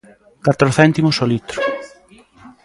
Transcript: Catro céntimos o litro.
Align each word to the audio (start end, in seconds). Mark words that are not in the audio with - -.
Catro 0.45 0.69
céntimos 0.77 1.15
o 1.23 1.29
litro. 1.33 1.59